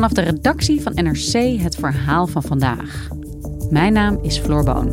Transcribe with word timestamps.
Vanaf 0.00 0.14
de 0.14 0.30
redactie 0.30 0.82
van 0.82 0.92
NRC 0.94 1.60
het 1.60 1.74
verhaal 1.76 2.26
van 2.26 2.42
vandaag. 2.42 3.08
Mijn 3.70 3.92
naam 3.92 4.18
is 4.22 4.38
Floor 4.38 4.64
Boon. 4.64 4.88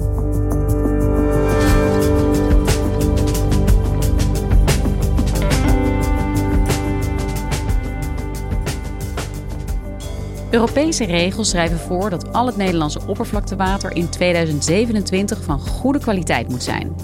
Europese 10.52 11.06
regels 11.06 11.50
schrijven 11.50 11.80
voor 11.80 12.10
dat 12.10 12.34
al 12.34 12.46
het 12.46 12.58
Nederlandse 12.58 13.02
oppervlaktewater 13.08 13.96
in 13.96 14.10
2027 14.10 15.44
van 15.44 15.60
goede 15.60 16.00
kwaliteit 16.00 16.50
moet 16.50 16.64
zijn. 16.64 16.96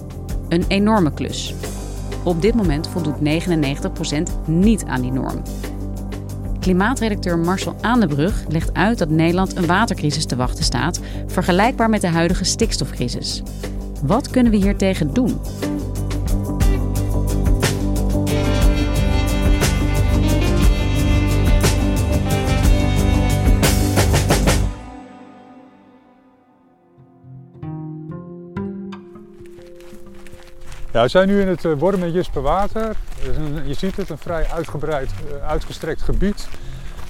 Een 0.50 0.66
enorme 0.68 1.14
klus. 1.14 1.54
Op 2.24 2.42
dit 2.42 2.56
moment 2.56 2.88
voldoet 2.88 3.18
99% 3.20 4.46
niet 4.46 4.86
aan 4.86 5.02
die 5.02 5.12
norm. 5.12 5.42
Klimaatredacteur 6.64 7.38
Marcel 7.38 7.76
Aandebrug 7.82 8.44
legt 8.48 8.74
uit 8.74 8.98
dat 8.98 9.10
Nederland 9.10 9.56
een 9.56 9.66
watercrisis 9.66 10.26
te 10.26 10.36
wachten 10.36 10.64
staat, 10.64 11.00
vergelijkbaar 11.28 11.90
met 11.90 12.02
de 12.02 12.08
huidige 12.08 12.44
stikstofcrisis. 12.44 13.42
Wat 14.04 14.30
kunnen 14.30 14.52
we 14.52 14.58
hier 14.58 14.76
tegen 14.76 15.14
doen? 15.14 15.40
We 31.02 31.08
zijn 31.08 31.28
nu 31.28 31.42
in 31.42 31.48
het 31.48 31.64
uh, 31.64 31.74
Worm 31.78 32.04
en 32.04 32.12
Jisperwater. 32.12 32.96
Je 33.66 33.74
ziet 33.74 33.96
het, 33.96 34.10
een 34.10 34.18
vrij 34.18 34.48
uitgebreid, 34.54 35.12
uh, 35.26 35.48
uitgestrekt 35.48 36.02
gebied. 36.02 36.48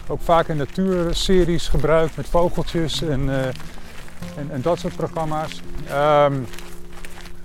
Ook 0.07 0.21
vaak 0.21 0.47
in 0.47 0.57
natuurseries 0.57 1.67
gebruikt 1.67 2.15
met 2.15 2.27
vogeltjes 2.27 3.01
en, 3.01 3.21
uh, 3.23 3.45
en, 3.45 4.49
en, 4.49 4.61
dat 4.61 4.79
soort 4.79 4.95
programma's. 4.95 5.61
Um, 5.91 6.45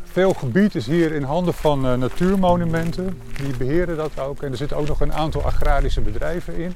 veel 0.05 0.33
gebied 0.33 0.75
is 0.75 0.87
hier 0.87 1.13
in 1.13 1.23
handen 1.23 1.55
van 1.55 1.99
natuurmonumenten. 1.99 3.21
Die 3.43 3.57
beheren 3.57 3.97
dat 3.97 4.21
ook. 4.21 4.43
En 4.43 4.51
er 4.51 4.57
zitten 4.57 4.77
ook 4.77 4.89
nog 4.89 5.01
een 5.01 5.13
aantal 5.13 5.45
agrarische 5.45 6.01
bedrijven 6.01 6.55
in. 6.57 6.75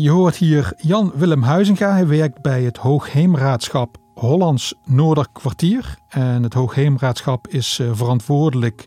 je 0.00 0.10
hoort 0.10 0.36
hier 0.36 0.72
Jan 0.76 1.12
Willem 1.14 1.42
Huizinga. 1.42 1.92
Hij 1.92 2.06
werkt 2.06 2.42
bij 2.42 2.62
het 2.62 2.76
Hoogheemraadschap 2.76 4.02
Hollands 4.14 4.74
Noorderkwartier. 4.84 5.98
En 6.08 6.42
het 6.42 6.54
Hoogheemraadschap 6.54 7.48
is 7.48 7.78
uh, 7.78 7.90
verantwoordelijk 7.92 8.84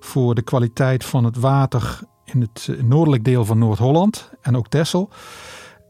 voor 0.00 0.34
de 0.34 0.42
kwaliteit 0.42 1.04
van 1.04 1.24
het 1.24 1.36
water 1.36 2.00
in 2.24 2.40
het 2.40 2.66
uh, 2.70 2.82
noordelijk 2.82 3.24
deel 3.24 3.44
van 3.44 3.58
Noord-Holland 3.58 4.30
en 4.42 4.56
ook 4.56 4.68
Texel. 4.68 5.10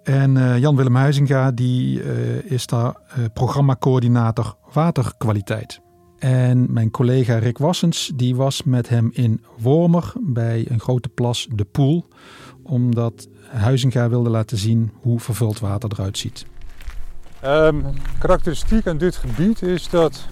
En 0.03 0.37
uh, 0.37 0.59
Jan-Willem 0.59 0.95
Huizinga 0.97 1.51
die, 1.51 2.03
is 2.45 2.67
daar 2.67 2.95
programmacoördinator 3.35 4.57
waterkwaliteit. 4.73 5.81
En 6.19 6.73
mijn 6.73 6.91
collega 6.91 7.39
Rick 7.39 7.59
Wassens 7.59 8.13
die 8.15 8.37
was 8.37 8.63
met 8.63 8.89
hem 8.89 9.11
in 9.13 9.45
Wormer 9.59 10.13
bij 10.21 10.67
een 10.69 10.81
grote 10.81 11.09
plas, 11.09 11.49
de 11.53 11.65
Poel. 11.65 12.09
Omdat 12.63 13.29
Huizinga 13.49 14.09
wilde 14.09 14.31
laten 14.31 14.59
zien 14.59 14.91
hoe 15.01 15.21
vervuild 15.21 15.61
water 15.61 15.91
eruit 15.93 16.19
ziet. 16.19 16.47
Um, 17.45 17.85
karakteristiek 18.19 18.87
aan 18.87 18.99
dit 18.99 19.17
gebied 19.17 19.63
is 19.63 19.89
dat 19.89 20.27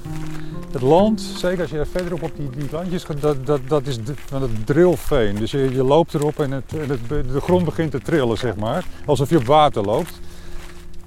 het 0.72 0.82
land, 0.82 1.20
zeker 1.20 1.60
als 1.60 1.70
je 1.70 1.78
er 1.78 1.86
verderop 1.86 2.22
op 2.22 2.32
die, 2.36 2.66
landjes 2.70 3.04
gaat, 3.04 3.20
dat, 3.20 3.46
dat, 3.46 3.60
dat 3.68 3.86
is 3.86 3.98
van 4.26 4.42
het 4.42 4.66
drillveen. 4.66 5.34
Dus 5.34 5.50
je, 5.50 5.72
je 5.72 5.84
loopt 5.84 6.14
erop 6.14 6.38
en, 6.38 6.50
het, 6.50 6.70
het, 6.70 7.08
de 7.08 7.40
grond 7.40 7.64
begint 7.64 7.90
te 7.90 8.00
trillen, 8.00 8.38
zeg 8.38 8.56
maar. 8.56 8.84
Alsof 9.06 9.30
je 9.30 9.36
op 9.36 9.44
water 9.44 9.82
loopt. 9.82 10.20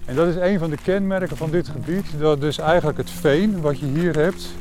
En 0.06 0.16
dat 0.16 0.28
is 0.28 0.36
een 0.36 0.60
van 0.60 0.70
de 0.70 0.78
kenmerken 0.84 1.38
van 1.38 1.52
dit 1.52 1.68
gebied. 1.68 2.06
Dat 2.20 2.42
dus 2.42 2.58
eigenlijk 2.58 2.98
het 2.98 3.10
veen 3.10 3.62
wat 3.62 3.80
je 3.80 3.86
hier 3.86 4.16
hebt, 4.16 4.54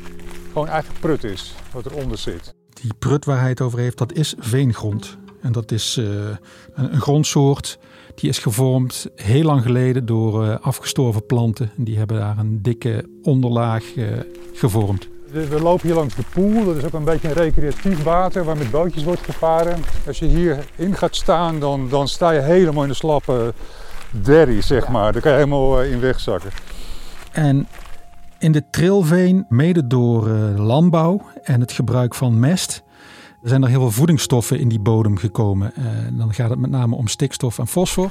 gewoon 0.52 0.68
eigenlijk 0.68 1.00
prut 1.00 1.24
is, 1.24 1.54
wat 1.72 1.86
eronder 1.86 2.18
zit. 2.18 2.54
Die 2.74 2.94
prut 2.98 3.24
waar 3.24 3.40
hij 3.40 3.48
het 3.48 3.60
over 3.60 3.78
heeft, 3.78 3.98
dat 3.98 4.12
is 4.12 4.34
veengrond. 4.38 5.18
En 5.40 5.52
dat 5.52 5.70
is 5.72 5.96
uh, 5.96 6.04
een, 6.74 6.92
een 6.94 7.00
grondsoort 7.00 7.78
die 8.20 8.28
is 8.28 8.38
gevormd 8.38 9.06
heel 9.14 9.42
lang 9.42 9.62
geleden 9.62 10.06
door 10.06 10.44
uh, 10.44 10.56
afgestorven 10.60 11.26
planten. 11.26 11.70
Die 11.76 11.98
hebben 11.98 12.16
daar 12.16 12.38
een 12.38 12.62
dikke 12.62 13.08
onderlaag 13.22 13.96
uh, 13.96 14.06
gevormd. 14.52 15.08
We 15.30 15.60
lopen 15.60 15.86
hier 15.86 15.96
langs 15.96 16.14
de 16.14 16.24
poel. 16.32 16.64
Dat 16.64 16.76
is 16.76 16.84
ook 16.84 16.92
een 16.92 17.04
beetje 17.04 17.28
een 17.28 17.34
recreatief 17.34 18.02
water 18.02 18.44
waar 18.44 18.56
met 18.56 18.70
bootjes 18.70 19.04
wordt 19.04 19.20
gevaren. 19.20 19.78
Als 20.06 20.18
je 20.18 20.26
hierin 20.26 20.96
gaat 20.96 21.16
staan, 21.16 21.60
dan, 21.60 21.88
dan 21.88 22.08
sta 22.08 22.30
je 22.30 22.40
helemaal 22.40 22.82
in 22.82 22.88
de 22.88 22.94
slappe 22.94 23.54
derry, 24.10 24.60
zeg 24.60 24.88
maar. 24.88 25.12
Daar 25.12 25.22
kan 25.22 25.30
je 25.30 25.36
helemaal 25.36 25.82
uh, 25.82 25.92
in 25.92 26.00
wegzakken. 26.00 26.50
En 27.32 27.66
in 28.38 28.52
de 28.52 28.62
trilveen, 28.70 29.46
mede 29.48 29.86
door 29.86 30.28
landbouw 30.56 31.22
en 31.42 31.60
het 31.60 31.72
gebruik 31.72 32.14
van 32.14 32.38
mest 32.38 32.82
er 33.42 33.48
zijn 33.48 33.62
er 33.62 33.68
heel 33.68 33.80
veel 33.80 33.90
voedingsstoffen 33.90 34.58
in 34.58 34.68
die 34.68 34.80
bodem 34.80 35.16
gekomen. 35.16 35.72
Uh, 35.78 35.84
dan 36.12 36.34
gaat 36.34 36.50
het 36.50 36.58
met 36.58 36.70
name 36.70 36.96
om 36.96 37.06
stikstof 37.06 37.58
en 37.58 37.66
fosfor. 37.66 38.10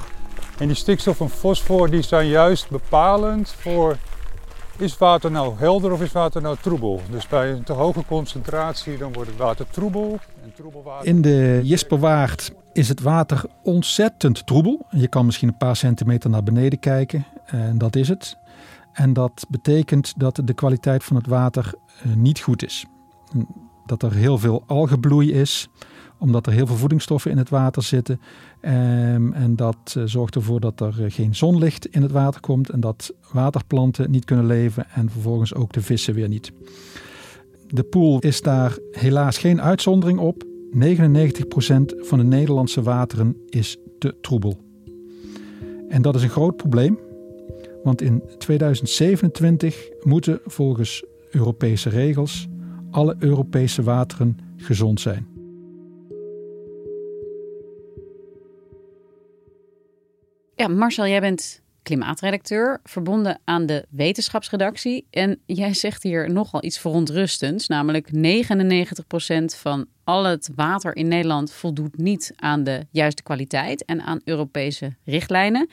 En 0.57 0.67
die 0.67 0.75
stikstof 0.75 1.19
en 1.19 1.29
fosfor 1.29 1.90
die 1.90 2.01
zijn 2.01 2.28
juist 2.28 2.69
bepalend 2.69 3.51
voor 3.51 3.97
is 4.78 4.97
water 4.97 5.31
nou 5.31 5.57
helder 5.57 5.91
of 5.91 6.01
is 6.01 6.12
water 6.12 6.41
nou 6.41 6.57
troebel? 6.62 7.01
Dus 7.12 7.28
bij 7.28 7.51
een 7.51 7.63
te 7.63 7.73
hoge 7.73 8.06
concentratie 8.06 8.97
dan 8.97 9.13
wordt 9.13 9.29
het 9.29 9.39
water 9.39 9.66
troebel. 9.69 10.19
En 10.44 10.53
troebelwater... 10.56 11.07
In 11.07 11.22
de 11.22 11.59
Jisperwaard 11.63 12.53
is 12.73 12.89
het 12.89 13.01
water 13.01 13.45
ontzettend 13.63 14.45
troebel. 14.45 14.85
Je 14.89 15.07
kan 15.07 15.25
misschien 15.25 15.47
een 15.47 15.57
paar 15.57 15.75
centimeter 15.75 16.29
naar 16.29 16.44
beneden 16.44 16.79
kijken 16.79 17.25
en 17.45 17.78
dat 17.78 17.95
is 17.95 18.07
het. 18.07 18.38
En 18.94 19.13
dat 19.13 19.45
betekent 19.50 20.13
dat 20.18 20.41
de 20.44 20.53
kwaliteit 20.53 21.03
van 21.03 21.16
het 21.16 21.28
water 21.28 21.73
uh, 22.06 22.16
niet 22.16 22.39
goed 22.39 22.63
is 22.63 22.85
dat 23.89 24.03
er 24.03 24.13
heel 24.13 24.38
veel 24.38 24.63
algenbloei 24.67 25.31
is, 25.31 25.69
omdat 26.19 26.45
er 26.45 26.51
heel 26.51 26.67
veel 26.67 26.75
voedingsstoffen 26.75 27.31
in 27.31 27.38
het 27.38 27.50
water 27.50 27.83
zitten. 27.83 28.19
Um, 28.62 29.33
en 29.33 29.56
dat 29.56 29.95
uh, 29.97 30.03
zorgt 30.06 30.36
ervoor 30.36 30.59
dat 30.59 30.80
er 30.80 30.95
uh, 31.00 31.12
geen 31.12 31.36
zonlicht 31.36 31.86
in 31.86 32.01
het 32.01 32.12
water 32.12 32.41
komt 32.41 32.69
en 32.69 32.80
dat 32.80 33.13
waterplanten 33.31 34.12
niet 34.12 34.25
kunnen 34.25 34.45
leven 34.45 34.89
en 34.89 35.09
vervolgens 35.09 35.53
ook 35.53 35.74
de 35.74 35.81
vissen 35.81 36.13
weer 36.13 36.27
niet. 36.27 36.51
De 37.68 37.83
pool 37.83 38.19
is 38.19 38.41
daar 38.41 38.77
helaas 38.91 39.38
geen 39.38 39.62
uitzondering 39.62 40.19
op. 40.19 40.44
99% 40.44 40.80
van 42.00 42.18
de 42.18 42.24
Nederlandse 42.24 42.81
wateren 42.81 43.38
is 43.50 43.77
te 44.00 44.15
troebel. 44.21 44.57
En 45.89 46.01
dat 46.01 46.15
is 46.15 46.24
een 46.24 46.30
groot 46.30 46.56
probleem, 46.57 47.00
want 47.83 48.01
in 48.01 48.24
2027 48.38 49.89
moeten 50.03 50.39
volgens 50.45 51.03
Europese 51.31 51.89
regels 51.89 52.47
alle 52.91 53.15
Europese 53.19 53.83
wateren 53.83 54.38
gezond 54.57 55.01
zijn. 55.01 55.27
Ja, 60.56 60.68
Marcel, 60.68 61.07
jij 61.07 61.19
bent 61.19 61.62
klimaatredacteur, 61.83 62.80
verbonden 62.83 63.39
aan 63.44 63.65
de 63.65 63.86
wetenschapsredactie. 63.89 65.07
En 65.09 65.39
jij 65.45 65.74
zegt 65.74 66.03
hier 66.03 66.31
nogal 66.31 66.63
iets 66.63 66.80
verontrustends, 66.80 67.68
namelijk 67.68 68.09
99% 68.09 69.57
van 69.57 69.85
al 70.03 70.24
het 70.24 70.50
water 70.56 70.95
in 70.95 71.07
Nederland 71.07 71.51
voldoet 71.51 71.97
niet 71.97 72.33
aan 72.35 72.63
de 72.63 72.85
juiste 72.92 73.24
kwaliteit 73.24 73.85
en 73.85 74.01
aan 74.01 74.21
Europese 74.24 74.95
richtlijnen. 75.06 75.69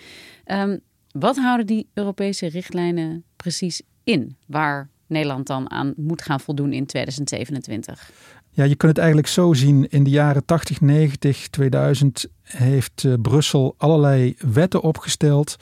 Um, 0.46 0.80
wat 1.10 1.36
houden 1.36 1.66
die 1.66 1.88
Europese 1.94 2.46
richtlijnen 2.46 3.24
precies 3.36 3.82
in, 4.04 4.36
waar 4.46 4.90
Nederland 5.06 5.47
dan 5.47 5.70
aan 5.70 5.94
moet 5.97 6.23
gaan 6.23 6.41
voldoen 6.41 6.73
in 6.73 6.87
2027? 6.87 8.11
Ja, 8.50 8.64
je 8.64 8.75
kunt 8.75 8.91
het 8.91 8.99
eigenlijk 8.99 9.29
zo 9.29 9.53
zien. 9.53 9.88
In 9.88 10.05
de 10.05 10.11
jaren 10.11 10.44
80, 10.44 10.81
90, 10.81 11.49
2000 11.49 12.26
heeft 12.43 13.03
uh, 13.03 13.14
Brussel 13.23 13.75
allerlei 13.79 14.37
wetten 14.38 14.82
opgesteld 14.82 15.56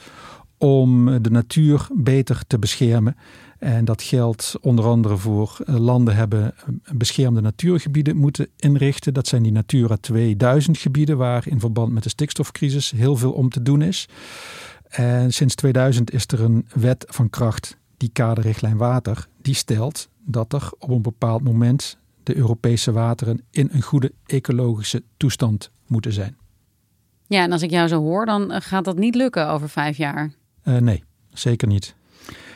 om 0.57 1.21
de 1.21 1.29
natuur 1.29 1.87
beter 1.93 2.41
te 2.47 2.59
beschermen. 2.59 3.15
En 3.59 3.85
dat 3.85 4.01
geldt 4.01 4.55
onder 4.61 4.85
andere 4.85 5.17
voor 5.17 5.57
uh, 5.65 5.75
landen 5.75 6.15
hebben 6.15 6.53
beschermde 6.91 7.41
natuurgebieden 7.41 8.17
moeten 8.17 8.47
inrichten. 8.57 9.13
Dat 9.13 9.27
zijn 9.27 9.43
die 9.43 9.51
Natura 9.51 9.97
2000 10.01 10.77
gebieden 10.77 11.17
waar 11.17 11.47
in 11.47 11.59
verband 11.59 11.91
met 11.91 12.03
de 12.03 12.09
stikstofcrisis 12.09 12.91
heel 12.91 13.15
veel 13.15 13.31
om 13.31 13.49
te 13.49 13.61
doen 13.61 13.81
is. 13.81 14.07
En 14.89 15.33
sinds 15.33 15.55
2000 15.55 16.13
is 16.13 16.27
er 16.27 16.41
een 16.41 16.67
wet 16.73 17.05
van 17.07 17.29
kracht, 17.29 17.77
die 17.97 18.09
kaderrichtlijn 18.13 18.77
water, 18.77 19.27
die 19.41 19.53
stelt 19.53 20.09
dat 20.25 20.53
er 20.53 20.69
op 20.79 20.89
een 20.89 21.01
bepaald 21.01 21.43
moment 21.43 21.97
de 22.23 22.35
Europese 22.35 22.91
wateren 22.91 23.41
in 23.51 23.69
een 23.71 23.81
goede 23.81 24.11
ecologische 24.25 25.03
toestand 25.17 25.71
moeten 25.87 26.13
zijn. 26.13 26.37
Ja, 27.27 27.43
en 27.43 27.51
als 27.51 27.61
ik 27.61 27.69
jou 27.69 27.87
zo 27.87 28.01
hoor, 28.01 28.25
dan 28.25 28.51
eh, 28.51 28.61
gaat 28.61 28.85
dat 28.85 28.97
niet 28.97 29.15
lukken 29.15 29.49
over 29.49 29.69
vijf 29.69 29.97
jaar. 29.97 30.31
Uh, 30.63 30.77
nee, 30.77 31.03
zeker 31.29 31.67
niet. 31.67 31.95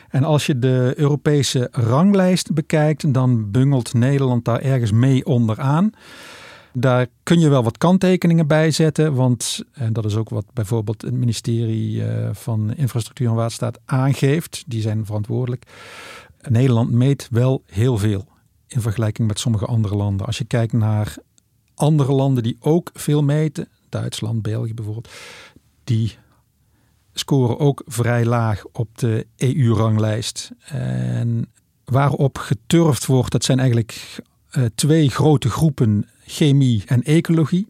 En 0.08 0.24
als 0.24 0.46
je 0.46 0.58
de 0.58 0.92
Europese 0.96 1.68
ranglijst 1.70 2.52
bekijkt, 2.52 3.14
dan 3.14 3.50
bungelt 3.50 3.94
Nederland 3.94 4.44
daar 4.44 4.60
ergens 4.60 4.92
mee 4.92 5.26
onderaan. 5.26 5.90
Daar 6.72 7.06
kun 7.22 7.40
je 7.40 7.48
wel 7.48 7.62
wat 7.62 7.78
kanttekeningen 7.78 8.46
bij 8.46 8.70
zetten, 8.70 9.14
want 9.14 9.64
en 9.72 9.92
dat 9.92 10.04
is 10.04 10.16
ook 10.16 10.28
wat 10.28 10.44
bijvoorbeeld 10.52 11.02
het 11.02 11.14
ministerie 11.14 12.04
eh, 12.04 12.28
van 12.32 12.74
Infrastructuur 12.74 13.28
en 13.28 13.34
Waterstaat 13.34 13.78
aangeeft. 13.84 14.64
Die 14.66 14.82
zijn 14.82 15.06
verantwoordelijk. 15.06 15.64
Nederland 16.48 16.90
meet 16.90 17.28
wel 17.30 17.62
heel 17.66 17.98
veel 17.98 18.26
in 18.66 18.80
vergelijking 18.80 19.28
met 19.28 19.38
sommige 19.38 19.64
andere 19.66 19.96
landen. 19.96 20.26
Als 20.26 20.38
je 20.38 20.44
kijkt 20.44 20.72
naar 20.72 21.14
andere 21.74 22.12
landen 22.12 22.42
die 22.42 22.56
ook 22.60 22.90
veel 22.92 23.22
meten, 23.22 23.68
Duitsland, 23.88 24.42
België 24.42 24.74
bijvoorbeeld, 24.74 25.08
die 25.84 26.16
scoren 27.12 27.58
ook 27.58 27.82
vrij 27.86 28.24
laag 28.24 28.64
op 28.72 28.98
de 28.98 29.26
EU-ranglijst. 29.36 30.50
En 30.64 31.52
waarop 31.84 32.38
geturfd 32.38 33.06
wordt, 33.06 33.32
dat 33.32 33.44
zijn 33.44 33.58
eigenlijk 33.58 34.20
uh, 34.52 34.64
twee 34.74 35.10
grote 35.10 35.50
groepen 35.50 36.08
chemie 36.30 36.82
en 36.86 37.02
ecologie. 37.02 37.66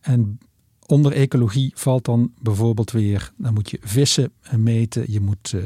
En 0.00 0.38
onder 0.86 1.12
ecologie 1.12 1.72
valt 1.74 2.04
dan 2.04 2.32
bijvoorbeeld 2.40 2.90
weer, 2.90 3.32
dan 3.36 3.54
moet 3.54 3.70
je 3.70 3.78
vissen 3.82 4.32
meten, 4.56 5.04
je 5.12 5.20
moet 5.20 5.52
uh, 5.54 5.62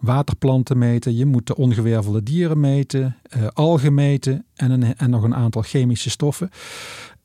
waterplanten 0.00 0.78
meten, 0.78 1.16
je 1.16 1.26
moet 1.26 1.46
de 1.46 1.56
ongewervelde 1.56 2.22
dieren 2.22 2.60
meten, 2.60 3.16
uh, 3.36 3.46
algen 3.46 3.94
meten 3.94 4.44
en, 4.54 4.96
en 4.96 5.10
nog 5.10 5.22
een 5.22 5.34
aantal 5.34 5.62
chemische 5.62 6.10
stoffen. 6.10 6.50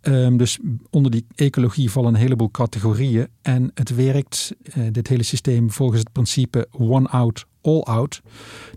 Um, 0.01 0.38
dus 0.38 0.59
onder 0.89 1.11
die 1.11 1.25
ecologie 1.35 1.91
vallen 1.91 2.13
een 2.13 2.19
heleboel 2.19 2.51
categorieën. 2.51 3.27
En 3.41 3.71
het 3.73 3.95
werkt, 3.95 4.56
uh, 4.77 4.83
dit 4.91 5.07
hele 5.07 5.23
systeem, 5.23 5.71
volgens 5.71 6.00
het 6.00 6.11
principe 6.11 6.67
one 6.71 7.07
out, 7.07 7.45
all 7.61 7.81
out. 7.81 8.21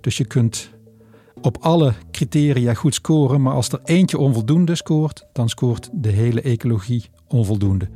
Dus 0.00 0.16
je 0.16 0.24
kunt 0.24 0.70
op 1.42 1.56
alle 1.60 1.92
criteria 2.10 2.74
goed 2.74 2.94
scoren, 2.94 3.42
maar 3.42 3.54
als 3.54 3.68
er 3.68 3.80
eentje 3.84 4.18
onvoldoende 4.18 4.74
scoort, 4.74 5.26
dan 5.32 5.48
scoort 5.48 5.88
de 5.92 6.08
hele 6.08 6.40
ecologie 6.40 7.10
onvoldoende. 7.26 7.88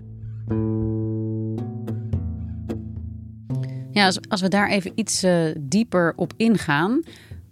Ja, 3.91 4.13
als, 4.29 4.41
we 4.41 4.49
daar 4.49 4.69
even 4.69 4.93
iets 4.95 5.25
uh, 5.25 5.55
dieper 5.61 6.13
op 6.17 6.33
ingaan. 6.37 7.03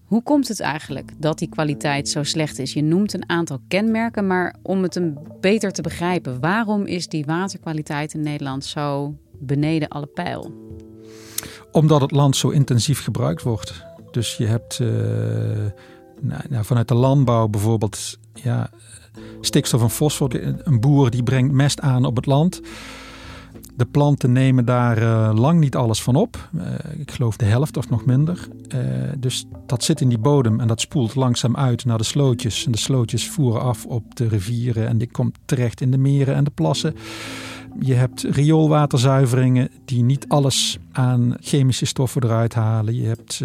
Hoe 0.04 0.22
komt 0.22 0.48
het 0.48 0.60
eigenlijk 0.60 1.12
dat 1.18 1.38
die 1.38 1.48
kwaliteit 1.48 2.08
zo 2.08 2.22
slecht 2.22 2.58
is? 2.58 2.72
Je 2.72 2.82
noemt 2.82 3.14
een 3.14 3.28
aantal 3.28 3.58
kenmerken, 3.68 4.26
maar 4.26 4.56
om 4.62 4.82
het 4.82 4.96
een 4.96 5.18
beter 5.40 5.72
te 5.72 5.82
begrijpen, 5.82 6.40
waarom 6.40 6.86
is 6.86 7.08
die 7.08 7.24
waterkwaliteit 7.24 8.14
in 8.14 8.20
Nederland 8.20 8.64
zo 8.64 9.14
beneden 9.38 9.88
alle 9.88 10.06
pijl? 10.06 10.52
Omdat 11.72 12.00
het 12.00 12.10
land 12.10 12.36
zo 12.36 12.50
intensief 12.50 13.02
gebruikt 13.02 13.42
wordt. 13.42 13.93
Dus 14.14 14.36
je 14.36 14.46
hebt 14.46 14.78
uh, 14.78 14.88
nou, 16.20 16.42
nou, 16.48 16.64
vanuit 16.64 16.88
de 16.88 16.94
landbouw 16.94 17.48
bijvoorbeeld 17.48 18.18
ja, 18.34 18.70
stikstof 19.40 19.82
en 19.82 19.90
fosfor. 19.90 20.30
Een 20.64 20.80
boer 20.80 21.10
die 21.10 21.22
brengt 21.22 21.52
mest 21.52 21.80
aan 21.80 22.04
op 22.04 22.16
het 22.16 22.26
land. 22.26 22.60
De 23.76 23.84
planten 23.84 24.32
nemen 24.32 24.64
daar 24.64 25.02
uh, 25.02 25.30
lang 25.34 25.60
niet 25.60 25.76
alles 25.76 26.02
van 26.02 26.14
op. 26.14 26.48
Uh, 26.54 26.62
ik 26.98 27.10
geloof 27.10 27.36
de 27.36 27.44
helft 27.44 27.76
of 27.76 27.90
nog 27.90 28.04
minder. 28.04 28.48
Dus 29.18 29.46
dat 29.66 29.84
zit 29.84 30.00
in 30.00 30.08
die 30.08 30.18
bodem 30.18 30.60
en 30.60 30.66
dat 30.66 30.80
spoelt 30.80 31.14
langzaam 31.14 31.56
uit 31.56 31.84
naar 31.84 31.98
de 31.98 32.04
slootjes. 32.04 32.66
En 32.66 32.72
de 32.72 32.78
slootjes 32.78 33.28
voeren 33.28 33.60
af 33.60 33.86
op 33.86 34.16
de 34.16 34.28
rivieren 34.28 34.88
en 34.88 34.98
die 34.98 35.10
komt 35.10 35.38
terecht 35.44 35.80
in 35.80 35.90
de 35.90 35.98
meren 35.98 36.34
en 36.34 36.44
de 36.44 36.50
plassen. 36.50 36.94
Je 37.80 37.94
hebt 37.94 38.22
rioolwaterzuiveringen 38.22 39.70
die 39.84 40.02
niet 40.02 40.28
alles 40.28 40.78
aan 40.92 41.36
chemische 41.40 41.86
stoffen 41.86 42.24
eruit 42.24 42.54
halen. 42.54 42.94
Je 42.94 43.06
hebt 43.06 43.42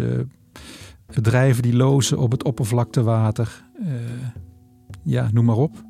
bedrijven 1.14 1.62
die 1.62 1.76
lozen 1.76 2.18
op 2.18 2.30
het 2.30 2.44
oppervlaktewater. 2.44 3.64
ja, 5.02 5.28
noem 5.32 5.44
maar 5.44 5.56
op. 5.56 5.84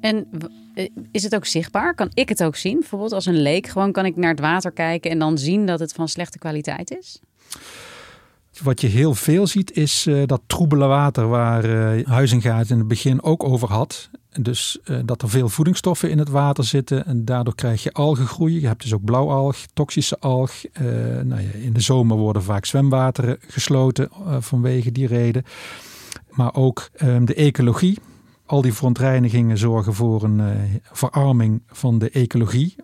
En 0.00 0.26
eh, 0.74 0.88
is 1.10 1.22
het 1.22 1.34
ook 1.34 1.46
zichtbaar? 1.46 1.94
Kan 1.94 2.10
ik 2.14 2.28
het 2.28 2.42
ook 2.42 2.56
zien? 2.56 2.78
Bijvoorbeeld 2.78 3.12
als 3.12 3.26
een 3.26 3.42
leek, 3.42 3.66
gewoon 3.66 3.92
kan 3.92 4.06
ik 4.06 4.16
naar 4.16 4.30
het 4.30 4.40
water 4.40 4.72
kijken 4.72 5.10
en 5.10 5.18
dan 5.18 5.38
zien 5.38 5.66
dat 5.66 5.80
het 5.80 5.92
van 5.92 6.08
slechte 6.08 6.38
kwaliteit 6.38 6.90
is? 6.90 7.20
Wat 8.62 8.80
je 8.80 8.86
heel 8.86 9.14
veel 9.14 9.46
ziet 9.46 9.72
is 9.72 10.06
uh, 10.06 10.26
dat 10.26 10.40
troebele 10.46 10.86
water 10.86 11.28
waar 11.28 11.64
uh, 11.96 12.06
Huizingaat 12.06 12.70
in 12.70 12.78
het 12.78 12.88
begin 12.88 13.22
ook 13.22 13.44
over 13.44 13.72
had. 13.72 14.10
Dus 14.40 14.78
uh, 14.84 14.98
dat 15.04 15.22
er 15.22 15.28
veel 15.28 15.48
voedingsstoffen 15.48 16.10
in 16.10 16.18
het 16.18 16.28
water 16.28 16.64
zitten 16.64 17.06
en 17.06 17.24
daardoor 17.24 17.54
krijg 17.54 17.82
je 17.82 17.92
algengroei. 17.92 18.60
Je 18.60 18.66
hebt 18.66 18.82
dus 18.82 18.94
ook 18.94 19.04
blauwalg, 19.04 19.56
toxische 19.72 20.18
alg. 20.18 20.52
nou 21.22 21.40
ja, 21.40 21.52
in 21.52 21.72
de 21.72 21.80
zomer 21.80 22.16
worden 22.16 22.42
vaak 22.42 22.64
zwemwateren 22.64 23.38
gesloten 23.46 24.08
vanwege 24.38 24.92
die 24.92 25.06
reden. 25.06 25.44
Maar 26.30 26.54
ook 26.54 26.88
ehm, 26.94 27.24
de 27.24 27.34
ecologie 27.34 27.98
al 28.46 28.62
die 28.62 28.72
verontreinigingen 28.72 29.58
zorgen 29.58 29.94
voor 29.94 30.22
een 30.22 30.42
verarming 30.92 31.62
van 31.66 31.98
de 31.98 32.10
ecologie. 32.10 32.74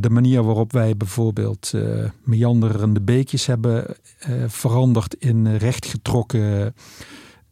De 0.00 0.10
manier 0.10 0.42
waarop 0.42 0.72
wij 0.72 0.96
bijvoorbeeld 0.96 1.72
uh, 1.74 2.04
meanderende 2.22 3.00
beekjes 3.00 3.46
hebben 3.46 3.86
uh, 4.28 4.44
veranderd 4.46 5.14
in 5.14 5.56
rechtgetrokken 5.56 6.74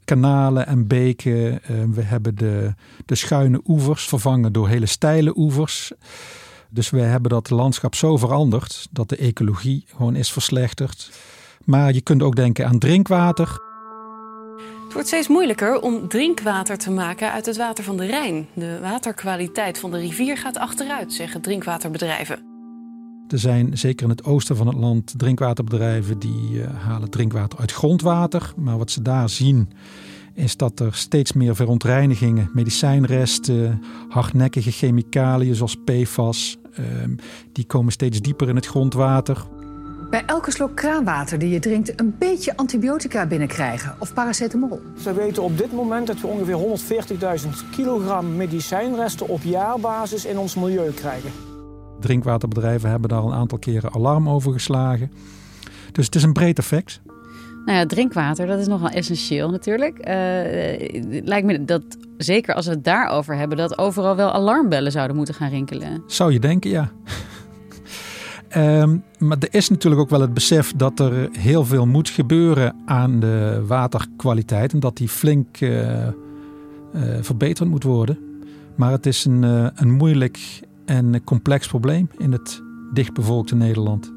kanalen 0.05 0.67
en 0.67 0.87
beken. 0.87 1.61
we 1.93 2.03
hebben 2.03 2.35
de, 2.35 2.75
de 3.07 3.15
schuine 3.15 3.61
oevers 3.67 4.05
vervangen 4.05 4.53
door 4.53 4.69
hele 4.69 4.87
steile 4.87 5.37
oevers. 5.37 5.93
Dus 6.71 6.91
we 6.91 7.01
hebben 7.01 7.31
dat 7.31 7.51
landschap 7.51 7.95
zo 7.95 8.17
veranderd 8.17 8.89
dat 8.91 9.09
de 9.09 9.17
ecologie 9.17 9.85
gewoon 9.87 10.17
is 10.17 10.33
verslechterd. 10.33 11.11
Maar 11.65 11.93
je 11.93 12.01
kunt 12.01 12.23
ook 12.23 12.37
denken 12.37 12.67
aan 12.67 12.79
drinkwater. 12.79 13.72
Het 14.93 15.01
wordt 15.01 15.17
steeds 15.17 15.29
moeilijker 15.35 15.81
om 15.81 16.09
drinkwater 16.09 16.79
te 16.79 16.91
maken 16.91 17.33
uit 17.33 17.47
het 17.47 17.57
water 17.57 17.85
van 17.85 17.97
de 17.97 18.07
Rijn. 18.07 18.47
De 18.55 18.79
waterkwaliteit 18.81 19.79
van 19.79 19.91
de 19.91 19.99
rivier 19.99 20.37
gaat 20.37 20.57
achteruit, 20.57 21.13
zeggen 21.13 21.41
drinkwaterbedrijven. 21.41 22.39
Er 23.29 23.39
zijn 23.39 23.79
zeker 23.79 24.05
in 24.05 24.11
het 24.11 24.25
oosten 24.25 24.57
van 24.57 24.67
het 24.67 24.77
land 24.77 25.15
drinkwaterbedrijven 25.17 26.19
die 26.19 26.51
uh, 26.51 26.67
halen 26.85 27.11
drinkwater 27.11 27.59
uit 27.59 27.73
grondwater. 27.73 28.53
Maar 28.57 28.79
wat 28.79 28.91
ze 28.91 29.03
daar 29.03 29.29
zien 29.29 29.69
is 30.35 30.57
dat 30.57 30.81
er 30.81 30.95
steeds 30.95 31.33
meer 31.33 31.57
verontreinigingen, 31.57 32.51
medicijnresten, 32.53 33.83
hardnekkige 34.09 34.71
chemicaliën 34.71 35.55
zoals 35.55 35.77
PFAS, 35.85 36.57
uh, 36.79 36.87
die 37.53 37.65
komen 37.65 37.93
steeds 37.93 38.21
dieper 38.21 38.49
in 38.49 38.57
het 38.57 38.67
grondwater. 38.67 39.47
Bij 40.13 40.25
elke 40.27 40.51
slok 40.51 40.77
kraanwater 40.77 41.39
die 41.39 41.49
je 41.49 41.59
drinkt 41.59 42.01
een 42.01 42.15
beetje 42.19 42.57
antibiotica 42.57 43.27
binnenkrijgen 43.27 43.95
of 43.99 44.15
paracetamol. 44.15 44.81
We 45.05 45.13
weten 45.13 45.43
op 45.43 45.59
dit 45.59 45.73
moment 45.73 46.07
dat 46.07 46.21
we 46.21 46.27
ongeveer 46.27 46.79
140.000 47.43 47.71
kilogram 47.71 48.37
medicijnresten 48.37 49.29
op 49.29 49.43
jaarbasis 49.43 50.25
in 50.25 50.39
ons 50.39 50.55
milieu 50.55 50.91
krijgen. 50.91 51.31
Drinkwaterbedrijven 52.01 52.91
hebben 52.91 53.09
daar 53.09 53.19
al 53.19 53.27
een 53.27 53.39
aantal 53.39 53.59
keren 53.59 53.95
alarm 53.95 54.29
over 54.29 54.53
geslagen. 54.53 55.13
Dus 55.93 56.05
het 56.05 56.15
is 56.15 56.23
een 56.23 56.33
breed 56.33 56.59
effect. 56.59 57.01
Nou 57.65 57.79
ja, 57.79 57.87
drinkwater, 57.87 58.47
dat 58.47 58.59
is 58.59 58.67
nogal 58.67 58.89
essentieel 58.89 59.51
natuurlijk. 59.51 59.99
Uh, 59.99 60.05
lijkt 61.25 61.47
me 61.47 61.65
dat, 61.65 61.83
zeker 62.17 62.55
als 62.55 62.67
we 62.67 62.73
het 62.73 62.85
daarover 62.85 63.37
hebben, 63.37 63.57
dat 63.57 63.79
overal 63.79 64.17
wel 64.17 64.33
alarmbellen 64.33 64.93
zouden 64.93 65.17
moeten 65.17 65.35
gaan 65.35 65.51
rinkelen. 65.51 66.03
Zou 66.07 66.33
je 66.33 66.39
denken, 66.39 66.71
ja. 66.71 66.91
Ehm, 68.53 68.97
maar 69.19 69.37
er 69.39 69.55
is 69.55 69.69
natuurlijk 69.69 70.03
ook 70.03 70.11
wel 70.11 70.21
het 70.21 70.35
besef 70.35 70.73
dat 70.77 71.01
er 71.01 71.29
heel 71.33 71.65
veel 71.65 71.87
moet 71.87 72.09
gebeuren 72.09 72.75
aan 72.85 73.21
de 73.21 73.63
waterkwaliteit. 73.67 74.73
En 74.73 74.81
dat 74.81 74.97
die 74.97 75.09
flink 75.09 75.61
uh, 75.61 76.09
verbeterd 77.21 77.69
moet 77.69 77.83
worden. 77.83 78.19
Maar 78.75 78.91
het 78.91 79.07
is 79.07 79.25
een, 79.25 79.43
uh, 79.43 79.67
een 79.75 79.91
moeilijk 79.91 80.61
en 80.85 81.25
complex 81.25 81.69
probleem 81.69 82.09
in 82.19 82.33
het 82.33 82.63
dichtbevolkte 82.93 83.55
Nederland. 83.55 84.13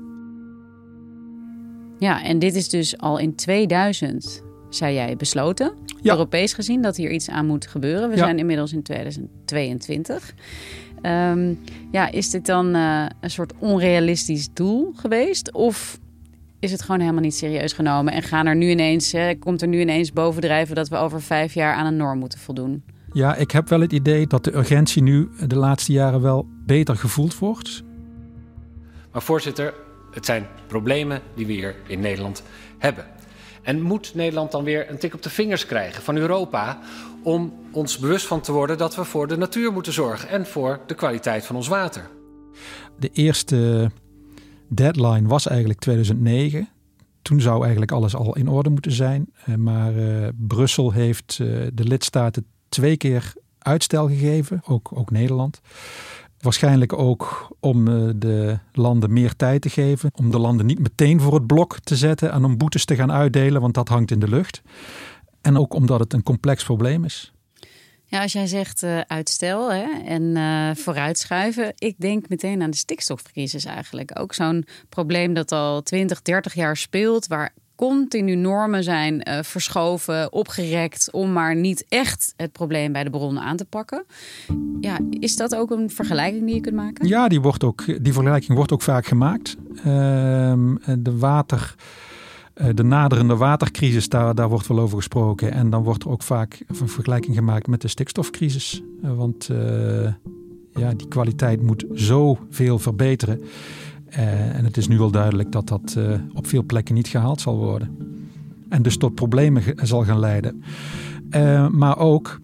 Ja, 2.00 2.24
en 2.24 2.40
dit 2.40 2.56
is 2.56 2.70
dus 2.70 2.98
al 2.98 3.20
in 3.20 3.36
2000, 3.36 4.44
zei 4.70 4.94
jij, 4.94 5.16
besloten. 5.16 5.74
Europees 6.02 6.54
gezien 6.54 6.82
dat 6.82 6.96
hier 6.96 7.12
iets 7.12 7.30
aan 7.30 7.46
moet 7.46 7.68
gebeuren. 7.68 8.10
We 8.10 8.18
zijn 8.18 8.40
inmiddels 8.40 8.74
in 8.74 8.84
2022. 8.84 10.34
Ehm, 11.06 11.54
ja, 11.92 12.12
is 12.12 12.30
dit 12.30 12.46
dan 12.46 12.76
uh, 12.76 13.06
een 13.22 13.30
soort 13.30 13.54
onrealistisch 13.60 14.54
doel 14.54 14.94
geweest? 14.96 15.52
Of 15.52 16.00
is 16.60 16.72
het 16.72 16.82
gewoon 16.82 17.00
helemaal 17.00 17.22
niet 17.22 17.36
serieus 17.36 17.74
genomen 17.74 18.14
en 18.14 18.24
gaan 18.24 18.46
er 18.46 18.56
nu 18.56 18.70
ineens, 18.70 19.12
hè, 19.12 19.36
komt 19.36 19.62
er 19.62 19.68
nu 19.68 19.80
ineens 19.80 20.14
bovendrijven 20.14 20.76
dat 20.76 20.90
we 20.90 20.96
over 20.96 21.22
vijf 21.22 21.54
jaar 21.54 21.76
aan 21.76 21.86
een 21.86 21.98
norm 21.98 22.20
moeten 22.20 22.40
voldoen? 22.40 22.84
Ja, 23.14 23.36
ik 23.36 23.52
heb 23.52 23.70
wel 23.70 23.82
het 23.82 23.92
idee 23.92 24.28
dat 24.28 24.44
de 24.44 24.56
urgentie 24.56 25.04
nu 25.04 25.30
de 25.48 25.56
laatste 25.56 25.92
jaren 25.92 26.22
wel 26.22 26.48
beter 26.66 26.96
gevoeld 26.96 27.38
wordt. 27.38 27.84
Maar 29.12 29.22
voorzitter, 29.22 29.74
het 30.12 30.26
zijn 30.26 30.48
problemen 30.68 31.22
die 31.36 31.46
we 31.46 31.54
hier 31.54 31.76
in 31.88 32.00
Nederland 32.00 32.44
hebben. 32.78 33.06
En 33.62 33.82
moet 33.82 34.16
Nederland 34.16 34.52
dan 34.52 34.64
weer 34.64 34.90
een 34.90 34.98
tik 34.98 35.14
op 35.14 35.22
de 35.22 35.30
vingers 35.30 35.66
krijgen 35.66 36.04
van 36.04 36.18
Europa 36.18 36.80
om 37.26 37.54
ons 37.72 37.98
bewust 37.98 38.28
van 38.28 38.42
te 38.42 38.52
worden 38.52 38.78
dat 38.78 38.96
we 38.96 39.04
voor 39.04 39.28
de 39.28 39.38
natuur 39.38 39.72
moeten 39.72 39.94
zorgen 39.94 40.30
en 40.30 40.46
voor 40.46 40.80
de 40.88 40.94
kwaliteit 40.94 41.46
van 41.46 41.56
ons 41.56 41.68
water? 41.68 42.10
De 43.00 43.10
eerste 43.14 43.92
deadline 44.68 45.28
was 45.28 45.48
eigenlijk 45.48 45.80
2009. 45.80 46.70
Toen 47.22 47.42
zou 47.42 47.62
eigenlijk 47.62 47.92
alles 47.92 48.16
al 48.16 48.36
in 48.36 48.48
orde 48.48 48.70
moeten 48.70 48.92
zijn. 48.92 49.30
Eh, 49.46 49.56
maar 49.56 49.96
uh, 49.96 50.28
Brussel 50.36 50.92
heeft 50.92 51.38
uh, 51.42 51.68
de 51.74 51.84
lidstaten 51.84 52.46
twee 52.70 52.98
keer 52.98 53.34
uitstel 53.60 54.08
gegeven, 54.08 54.62
ook, 54.66 54.92
ook 54.94 55.12
Nederland. 55.12 55.62
Waarschijnlijk 56.40 56.94
ook 56.94 57.56
om 57.60 57.88
eh, 57.88 58.10
de 58.16 58.60
landen 58.72 59.14
meer 59.14 59.36
tijd 59.36 59.62
te 59.62 59.70
geven. 59.70 60.12
Om 60.16 60.32
de 60.32 60.40
landen 60.40 60.66
niet 60.66 60.80
meteen 60.80 61.22
voor 61.22 61.34
het 61.34 61.48
blok 61.48 61.80
te 61.80 61.96
zetten 61.96 62.32
en 62.32 62.46
om 62.46 62.58
boetes 62.58 62.86
te 62.86 62.96
gaan 62.96 63.12
uitdelen, 63.12 63.62
want 63.62 63.74
dat 63.74 63.90
hangt 63.90 64.12
in 64.12 64.20
de 64.20 64.28
lucht. 64.28 64.62
En 65.46 65.58
ook 65.58 65.74
omdat 65.74 66.00
het 66.00 66.14
een 66.14 66.24
complex 66.24 66.64
probleem 66.64 67.04
is. 67.04 67.32
Ja, 68.06 68.22
als 68.22 68.32
jij 68.32 68.48
zegt 68.48 68.84
uh, 68.84 69.00
uitstel 69.00 69.72
hè, 69.72 69.86
en 70.06 70.22
uh, 70.22 70.70
vooruitschuiven, 70.76 71.74
ik 71.78 71.96
denk 71.98 72.30
meteen 72.30 72.62
aan 72.62 72.70
de 72.70 72.78
stikstofcrisis 72.78 73.66
eigenlijk. 73.66 74.20
Ook 74.20 74.34
zo'n 74.34 74.66
probleem 74.90 75.34
dat 75.34 75.52
al 75.52 75.82
20, 75.82 76.22
30 76.22 76.54
jaar 76.54 76.78
speelt, 76.78 77.28
waar 77.28 77.54
continu 77.76 78.36
normen 78.36 78.84
zijn 78.84 79.30
uh, 79.30 79.40
verschoven, 79.42 80.34
opgerekt 80.34 81.12
om 81.12 81.34
maar 81.34 81.56
niet 81.56 81.86
echt 81.90 82.34
het 82.36 82.52
probleem 82.52 82.92
bij 82.92 83.04
de 83.04 83.10
bronnen 83.10 83.44
aan 83.44 83.58
te 83.58 83.66
pakken. 83.66 84.06
Ja, 84.82 85.00
is 85.10 85.36
dat 85.36 85.56
ook 85.56 85.72
een 85.72 85.90
vergelijking 85.90 86.46
die 86.46 86.56
je 86.56 86.62
kunt 86.62 86.76
maken? 86.76 87.08
Ja, 87.08 87.28
die, 87.28 87.42
wordt 87.42 87.64
ook, 87.64 88.04
die 88.04 88.14
vergelijking 88.14 88.58
wordt 88.58 88.72
ook 88.72 88.82
vaak 88.82 89.06
gemaakt. 89.06 89.56
Uh, 89.78 89.84
de 90.98 91.18
water. 91.18 91.76
Eh, 92.56 92.68
de 92.74 92.84
naderende 92.84 93.36
watercrisis, 93.36 94.10
daar, 94.10 94.36
daar 94.36 94.50
wordt 94.50 94.68
wel 94.68 94.80
over 94.80 94.98
gesproken. 94.98 95.52
En 95.52 95.70
dan 95.70 95.84
wordt 95.84 96.04
er 96.04 96.10
ook 96.10 96.24
vaak 96.24 96.64
een 96.68 96.88
vergelijking 96.90 97.36
gemaakt 97.36 97.68
met 97.68 97.82
de 97.82 97.88
stikstofcrisis. 97.88 98.84
Uh, 99.04 99.14
want 99.14 99.50
ja, 100.74 100.94
die 100.94 101.08
kwaliteit 101.08 101.62
moet 101.62 101.86
zoveel 101.94 102.80
verbeteren. 102.80 103.42
En 104.10 104.66
het 104.66 104.78
is 104.78 104.88
nu 104.88 105.00
al 105.00 105.12
duidelijk 105.12 105.52
dat 105.52 105.68
dat 105.68 105.98
op 106.34 106.48
veel 106.48 106.64
plekken 106.64 106.96
niet 106.96 107.08
gehaald 107.08 107.42
zal 107.42 107.58
worden. 107.58 107.98
En 108.70 108.82
dus 108.82 108.98
tot 108.98 109.16
problemen 109.16 109.64
zal 109.76 110.04
gaan 110.04 110.20
leiden. 110.20 110.64
Maar 111.72 111.98
ook 111.98 112.40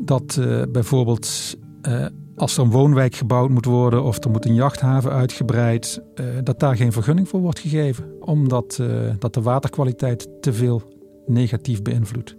dat 0.00 0.40
bijvoorbeeld 0.72 1.56
als 2.36 2.56
er 2.56 2.62
een 2.62 2.70
woonwijk 2.70 3.14
gebouwd 3.14 3.50
moet 3.50 3.64
worden 3.64 4.02
of 4.02 4.24
er 4.24 4.30
moet 4.30 4.44
een 4.44 4.54
jachthaven 4.54 5.10
uitgebreid, 5.10 6.02
dat 6.42 6.60
daar 6.60 6.76
geen 6.76 6.92
vergunning 6.92 7.28
voor 7.28 7.40
wordt 7.40 7.58
gegeven. 7.58 8.04
Omdat 8.20 8.80
dat 9.18 9.34
de 9.34 9.42
waterkwaliteit 9.42 10.28
te 10.40 10.52
veel 10.52 10.82
negatief 11.26 11.82
beïnvloedt. 11.82 12.36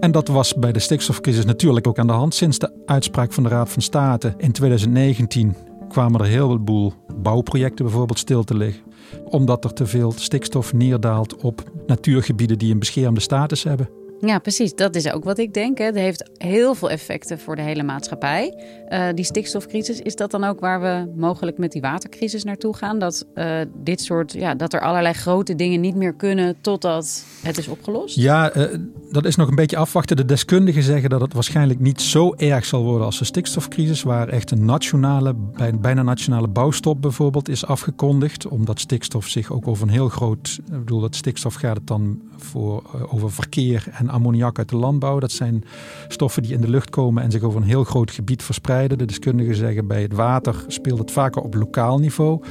En 0.00 0.12
dat 0.12 0.28
was 0.28 0.54
bij 0.54 0.72
de 0.72 0.78
stikstofcrisis 0.78 1.44
natuurlijk 1.44 1.86
ook 1.86 1.98
aan 1.98 2.06
de 2.06 2.12
hand 2.12 2.34
sinds 2.34 2.58
de 2.58 2.72
uitspraak 2.86 3.32
van 3.32 3.42
de 3.42 3.48
Raad 3.48 3.70
van 3.70 3.82
State 3.82 4.34
in 4.36 4.52
2019 4.52 5.56
kwamen 5.88 6.20
er 6.20 6.26
heel 6.26 6.60
veel 6.64 6.92
bouwprojecten 7.16 7.84
bijvoorbeeld 7.84 8.18
stil 8.18 8.44
te 8.44 8.56
liggen. 8.56 8.82
Omdat 9.24 9.64
er 9.64 9.72
te 9.72 9.86
veel 9.86 10.12
stikstof 10.16 10.72
neerdaalt 10.72 11.36
op 11.36 11.62
natuurgebieden 11.86 12.58
die 12.58 12.72
een 12.72 12.78
beschermde 12.78 13.20
status 13.20 13.62
hebben. 13.62 13.88
Ja, 14.26 14.38
precies. 14.38 14.74
Dat 14.74 14.94
is 14.94 15.12
ook 15.12 15.24
wat 15.24 15.38
ik 15.38 15.54
denk. 15.54 15.78
Het 15.78 15.94
heeft 15.94 16.30
heel 16.36 16.74
veel 16.74 16.90
effecten 16.90 17.38
voor 17.38 17.56
de 17.56 17.62
hele 17.62 17.82
maatschappij. 17.82 18.54
Uh, 18.88 19.08
die 19.14 19.24
stikstofcrisis, 19.24 20.00
is 20.00 20.16
dat 20.16 20.30
dan 20.30 20.44
ook 20.44 20.60
waar 20.60 20.80
we 20.80 21.12
mogelijk 21.16 21.58
met 21.58 21.72
die 21.72 21.80
watercrisis 21.80 22.44
naartoe 22.44 22.76
gaan? 22.76 22.98
Dat 22.98 23.26
uh, 23.34 23.60
dit 23.76 24.00
soort, 24.00 24.32
ja, 24.32 24.54
dat 24.54 24.72
er 24.72 24.80
allerlei 24.80 25.14
grote 25.14 25.54
dingen 25.54 25.80
niet 25.80 25.94
meer 25.94 26.14
kunnen 26.14 26.56
totdat 26.60 27.24
het 27.42 27.58
is 27.58 27.68
opgelost? 27.68 28.16
Ja, 28.16 28.56
uh, 28.56 28.78
dat 29.10 29.24
is 29.24 29.36
nog 29.36 29.48
een 29.48 29.54
beetje 29.54 29.76
afwachten. 29.76 30.16
De 30.16 30.24
deskundigen 30.24 30.82
zeggen 30.82 31.10
dat 31.10 31.20
het 31.20 31.32
waarschijnlijk 31.32 31.80
niet 31.80 32.00
zo 32.00 32.34
erg 32.34 32.64
zal 32.64 32.82
worden 32.82 33.06
als 33.06 33.18
de 33.18 33.24
stikstofcrisis, 33.24 34.02
waar 34.02 34.28
echt 34.28 34.50
een 34.50 34.64
nationale, 34.64 35.34
bijna 35.80 36.02
nationale 36.02 36.48
bouwstop 36.48 37.02
bijvoorbeeld 37.02 37.48
is 37.48 37.66
afgekondigd, 37.66 38.48
omdat 38.48 38.80
stikstof 38.80 39.26
zich 39.26 39.52
ook 39.52 39.68
over 39.68 39.82
een 39.86 39.92
heel 39.92 40.08
groot, 40.08 40.58
ik 40.66 40.78
bedoel 40.78 41.00
dat 41.00 41.16
stikstof 41.16 41.54
gaat 41.54 41.76
het 41.76 41.86
dan 41.86 42.20
voor, 42.44 42.82
over 43.10 43.32
verkeer 43.32 43.86
en 43.92 44.08
ammoniak 44.08 44.58
uit 44.58 44.68
de 44.68 44.76
landbouw. 44.76 45.18
Dat 45.18 45.32
zijn 45.32 45.64
stoffen 46.08 46.42
die 46.42 46.52
in 46.52 46.60
de 46.60 46.70
lucht 46.70 46.90
komen 46.90 47.22
en 47.22 47.30
zich 47.30 47.42
over 47.42 47.60
een 47.60 47.66
heel 47.66 47.84
groot 47.84 48.10
gebied 48.10 48.42
verspreiden. 48.42 48.98
De 48.98 49.04
deskundigen 49.04 49.54
zeggen 49.54 49.86
bij 49.86 50.02
het 50.02 50.12
water 50.12 50.64
speelt 50.66 50.98
het 50.98 51.10
vaker 51.10 51.42
op 51.42 51.54
lokaal 51.54 51.98
niveau. 51.98 52.42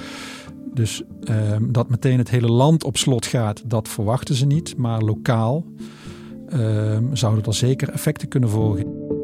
Dus 0.73 1.03
ehm, 1.23 1.71
dat 1.71 1.89
meteen 1.89 2.17
het 2.17 2.29
hele 2.29 2.51
land 2.51 2.83
op 2.83 2.97
slot 2.97 3.25
gaat, 3.25 3.61
dat 3.65 3.87
verwachten 3.87 4.35
ze 4.35 4.45
niet. 4.45 4.77
Maar 4.77 5.01
lokaal 5.01 5.65
ehm, 6.49 7.15
zouden 7.15 7.43
er 7.43 7.53
zeker 7.53 7.89
effecten 7.89 8.27
kunnen 8.27 8.49
volgen. 8.49 9.20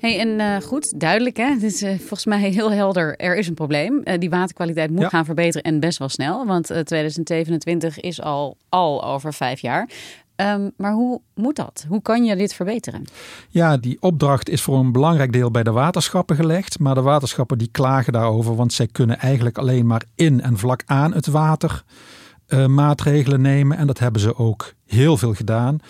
Hey, 0.00 0.18
en 0.18 0.28
uh, 0.28 0.56
goed, 0.68 1.00
duidelijk 1.00 1.36
hè. 1.36 1.44
Het 1.44 1.62
is 1.62 1.82
uh, 1.82 1.98
volgens 1.98 2.24
mij 2.24 2.50
heel 2.50 2.72
helder. 2.72 3.16
Er 3.16 3.36
is 3.36 3.48
een 3.48 3.54
probleem. 3.54 4.00
Uh, 4.04 4.18
die 4.18 4.30
waterkwaliteit 4.30 4.90
moet 4.90 5.00
ja. 5.00 5.08
gaan 5.08 5.24
verbeteren 5.24 5.62
en 5.62 5.80
best 5.80 5.98
wel 5.98 6.08
snel. 6.08 6.46
Want 6.46 6.66
2027 6.84 8.00
is 8.00 8.22
al, 8.22 8.56
al 8.68 9.04
over 9.04 9.34
vijf 9.34 9.60
jaar. 9.60 9.88
Um, 10.36 10.70
maar 10.76 10.92
hoe 10.92 11.20
moet 11.34 11.56
dat? 11.56 11.84
Hoe 11.88 12.02
kan 12.02 12.24
je 12.24 12.36
dit 12.36 12.54
verbeteren? 12.54 13.04
Ja, 13.48 13.76
die 13.76 13.96
opdracht 14.00 14.48
is 14.48 14.62
voor 14.62 14.78
een 14.78 14.92
belangrijk 14.92 15.32
deel 15.32 15.50
bij 15.50 15.62
de 15.62 15.70
waterschappen 15.70 16.36
gelegd. 16.36 16.78
Maar 16.78 16.94
de 16.94 17.02
waterschappen 17.02 17.58
die 17.58 17.70
klagen 17.72 18.12
daarover, 18.12 18.56
want 18.56 18.72
zij 18.72 18.86
kunnen 18.86 19.18
eigenlijk 19.18 19.58
alleen 19.58 19.86
maar 19.86 20.02
in 20.14 20.40
en 20.40 20.58
vlak 20.58 20.82
aan 20.86 21.14
het 21.14 21.26
water 21.26 21.84
maatregelen 22.66 23.40
nemen. 23.40 23.76
En 23.76 23.86
dat 23.86 23.98
hebben 23.98 24.20
ze 24.20 24.36
ook 24.36 24.72
heel 24.86 25.16
veel 25.16 25.34
gedaan. 25.34 25.80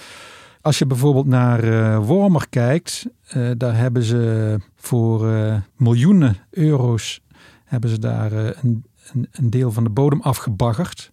Als 0.62 0.78
je 0.78 0.86
bijvoorbeeld 0.86 1.26
naar 1.26 1.64
uh, 1.64 2.06
Wormer 2.06 2.48
kijkt, 2.48 3.06
uh, 3.36 3.50
daar 3.56 3.76
hebben 3.76 4.02
ze 4.02 4.56
voor 4.76 5.26
uh, 5.26 5.56
miljoenen 5.76 6.36
euro's 6.50 7.20
hebben 7.64 7.90
ze 7.90 7.98
daar 7.98 8.32
een, 8.32 8.84
een, 9.12 9.28
een, 9.32 9.50
deel 9.50 9.72
van 9.72 9.84
de 9.84 9.90
bodem 9.90 10.20
afgebaggerd. 10.20 11.10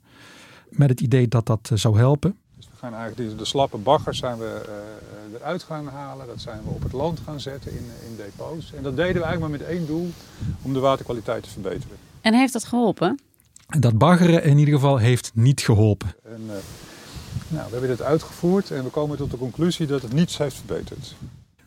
Met 0.69 0.89
het 0.89 1.01
idee 1.01 1.27
dat 1.27 1.45
dat 1.45 1.71
zou 1.73 1.97
helpen. 1.97 2.37
Dus 2.55 2.67
we 2.71 2.77
gaan 2.77 2.93
eigenlijk 2.93 3.29
de, 3.29 3.35
de 3.35 3.45
slappe 3.45 3.77
baggers 3.77 4.17
zijn 4.17 4.37
we 4.37 4.61
eruit 5.35 5.63
gaan 5.63 5.87
halen. 5.87 6.27
Dat 6.27 6.41
zijn 6.41 6.59
we 6.63 6.69
op 6.69 6.83
het 6.83 6.93
land 6.93 7.19
gaan 7.25 7.39
zetten 7.39 7.71
in, 7.71 7.85
in 8.09 8.15
depots. 8.15 8.73
En 8.73 8.83
dat 8.83 8.95
deden 8.95 9.21
we 9.21 9.23
eigenlijk 9.23 9.39
maar 9.39 9.59
met 9.59 9.77
één 9.77 9.85
doel, 9.87 10.09
om 10.61 10.73
de 10.73 10.79
waterkwaliteit 10.79 11.43
te 11.43 11.49
verbeteren. 11.49 11.97
En 12.21 12.33
heeft 12.33 12.53
dat 12.53 12.63
geholpen? 12.63 13.19
Dat 13.79 13.97
baggeren 13.97 14.43
in 14.43 14.57
ieder 14.57 14.73
geval 14.73 14.97
heeft 14.97 15.31
niet 15.33 15.61
geholpen. 15.61 16.15
En, 16.23 16.41
nou, 17.47 17.65
we 17.65 17.71
hebben 17.71 17.89
dit 17.89 18.01
uitgevoerd 18.01 18.71
en 18.71 18.83
we 18.83 18.89
komen 18.89 19.17
tot 19.17 19.31
de 19.31 19.37
conclusie 19.37 19.87
dat 19.87 20.01
het 20.01 20.13
niets 20.13 20.37
heeft 20.37 20.55
verbeterd. 20.55 21.15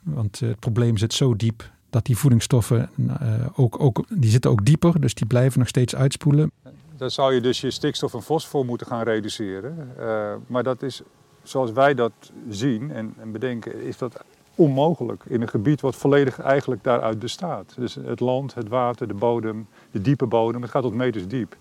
Want 0.02 0.40
het 0.40 0.58
probleem 0.58 0.96
zit 0.96 1.12
zo 1.12 1.36
diep 1.36 1.70
dat 1.90 2.04
die 2.04 2.16
voedingsstoffen 2.16 2.90
uh, 2.96 3.14
ook, 3.54 3.80
ook, 3.80 4.04
die 4.08 4.30
zitten 4.30 4.50
ook 4.50 4.64
dieper, 4.64 5.00
dus 5.00 5.14
die 5.14 5.26
blijven 5.26 5.58
nog 5.58 5.68
steeds 5.68 5.94
uitspoelen. 5.94 6.52
Dan 6.96 7.10
zou 7.10 7.34
je 7.34 7.40
dus 7.40 7.60
je 7.60 7.70
stikstof 7.70 8.14
en 8.14 8.22
fosfor 8.22 8.64
moeten 8.64 8.86
gaan 8.86 9.02
reduceren. 9.02 9.92
Uh, 9.98 10.32
maar 10.46 10.62
dat 10.62 10.82
is, 10.82 11.02
zoals 11.42 11.72
wij 11.72 11.94
dat 11.94 12.12
zien 12.48 12.90
en, 12.90 13.14
en 13.18 13.32
bedenken, 13.32 13.82
is 13.82 13.98
dat 13.98 14.24
onmogelijk 14.54 15.24
in 15.26 15.42
een 15.42 15.48
gebied 15.48 15.80
wat 15.80 15.96
volledig 15.96 16.40
eigenlijk 16.40 16.84
daaruit 16.84 17.18
bestaat. 17.18 17.74
Dus 17.76 17.94
het 17.94 18.20
land, 18.20 18.54
het 18.54 18.68
water, 18.68 19.08
de 19.08 19.14
bodem, 19.14 19.66
de 19.90 20.00
diepe 20.00 20.26
bodem, 20.26 20.62
het 20.62 20.70
gaat 20.70 20.82
tot 20.82 20.94
meters 20.94 21.26
diep. 21.26 21.56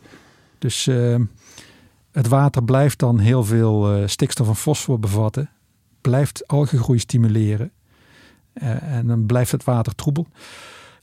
Dus 0.57 0.89
het 2.19 2.27
water 2.27 2.63
blijft 2.63 2.99
dan 2.99 3.19
heel 3.19 3.43
veel 3.43 3.97
uh, 3.97 4.07
stikstof 4.07 4.47
en 4.47 4.55
fosfor 4.55 4.99
bevatten, 4.99 5.49
blijft 6.01 6.47
algegroei 6.47 6.99
stimuleren 6.99 7.71
uh, 8.53 8.83
en 8.83 9.07
dan 9.07 9.25
blijft 9.25 9.51
het 9.51 9.63
water 9.63 9.95
troebel. 9.95 10.27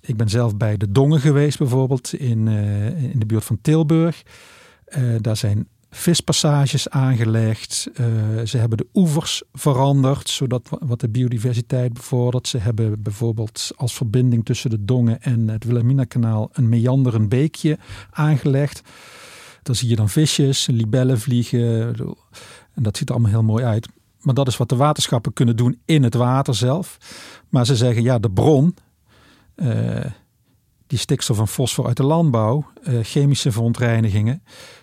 Ik 0.00 0.16
ben 0.16 0.28
zelf 0.28 0.56
bij 0.56 0.76
de 0.76 0.92
Dongen 0.92 1.20
geweest 1.20 1.58
bijvoorbeeld 1.58 2.14
in, 2.14 2.46
uh, 2.46 3.02
in 3.02 3.18
de 3.18 3.26
buurt 3.26 3.44
van 3.44 3.58
Tilburg. 3.60 4.22
Daar 5.20 5.36
zijn 5.36 5.68
vispassages 5.90 6.88
aangelegd. 6.90 7.88
Ze 8.44 8.58
hebben 8.58 8.78
de 8.78 8.86
oevers 8.94 9.42
veranderd, 9.52 10.28
zodat 10.28 10.68
wat 10.78 11.00
de 11.00 11.08
biodiversiteit 11.08 11.92
bevordert. 11.92 12.48
Ze 12.48 12.58
hebben 12.58 13.02
bijvoorbeeld 13.02 13.70
als 13.76 13.94
verbinding 13.94 14.44
tussen 14.44 14.70
de 14.70 14.84
Dongen 14.84 15.22
en 15.22 15.48
het 15.48 15.64
Wilhelmina-kanaal 15.64 16.48
een 16.52 16.68
meanderend 16.68 17.28
beekje 17.28 17.78
aangelegd. 18.10 18.82
Daar 19.66 19.74
zie 19.74 19.88
je 19.88 19.96
dan 19.96 20.08
visjes, 20.08 20.66
libellen 20.66 21.20
vliegen. 21.20 21.96
En 22.74 22.82
dat 22.82 22.96
ziet 22.96 23.08
er 23.08 23.14
allemaal 23.14 23.32
heel 23.32 23.42
mooi 23.42 23.64
uit. 23.64 23.88
Maar 24.20 24.34
dat 24.34 24.48
is 24.48 24.56
wat 24.56 24.68
de 24.68 24.76
waterschappen 24.76 25.32
kunnen 25.32 25.56
doen 25.56 25.80
in 25.84 26.02
het 26.02 26.14
water 26.14 26.54
zelf. 26.54 26.98
Maar 27.48 27.66
ze 27.66 27.76
zeggen, 27.76 28.02
ja, 28.02 28.18
de 28.18 28.30
bron, 28.30 28.76
uh, 29.56 30.04
die 30.86 30.98
stikstof 30.98 31.38
en 31.38 31.48
fosfor 31.48 31.86
uit 31.86 31.96
de 31.96 32.02
landbouw, 32.02 32.70
uh, 32.82 32.98
chemische 33.02 33.52
verontreinigingen, 33.52 34.42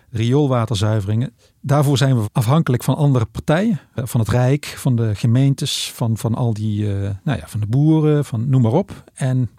rioolwaterzuiveringen. 0.10 1.36
Daarvoor 1.62 1.98
zijn 1.98 2.22
we 2.22 2.30
afhankelijk 2.32 2.84
van 2.84 2.96
andere 2.96 3.25
partijen. 3.25 3.80
Eh, 3.94 4.06
van 4.06 4.20
het 4.20 4.30
Rijk, 4.30 4.66
van 4.66 4.96
de 4.96 5.16
gemeentes, 5.16 5.92
van, 5.96 6.18
van 6.18 6.36
al 6.36 6.54
die, 6.54 6.86
nou 7.24 7.40
ja, 7.40 7.48
van 7.48 7.60
de 7.60 7.68
boeren, 7.68 8.25
van 8.25 8.50
noem 8.50 8.62
maar 8.62 8.72
op. 8.72 9.04
En 9.13 9.50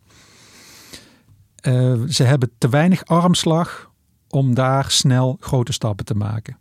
ze 2.08 2.22
hebben 2.22 2.50
te 2.58 2.68
weinig 2.68 3.04
armslag 3.04 3.92
om 4.34 4.54
daar 4.54 4.90
snel 4.90 5.36
grote 5.40 5.72
stappen 5.72 6.04
te 6.04 6.14
maken. 6.14 6.58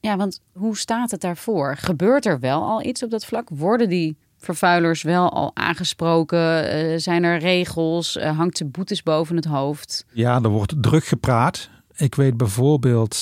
Ja, 0.00 0.16
want 0.16 0.40
hoe 0.52 0.76
staat 0.76 1.10
het 1.10 1.20
daarvoor? 1.20 1.76
Gebeurt 1.76 2.26
er 2.26 2.40
wel 2.40 2.62
al 2.62 2.84
iets 2.84 3.02
op 3.02 3.10
dat 3.10 3.24
vlak? 3.24 3.48
Worden 3.48 3.88
die 3.88 4.16
vervuilers 4.38 5.02
wel 5.02 5.30
al 5.30 5.50
aangesproken? 5.54 6.38
Uh, 6.38 6.98
zijn 6.98 7.24
er 7.24 7.38
regels? 7.38 8.16
Uh, 8.16 8.36
hangt 8.38 8.56
ze 8.56 8.64
boetes 8.64 9.02
boven 9.02 9.36
het 9.36 9.44
hoofd? 9.44 10.04
Ja, 10.12 10.40
er 10.42 10.48
wordt 10.48 10.82
druk 10.82 11.04
gepraat. 11.04 11.68
Ik 11.96 12.14
weet 12.14 12.36
bijvoorbeeld 12.36 13.18